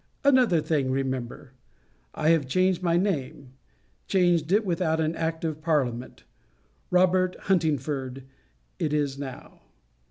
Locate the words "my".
2.81-2.97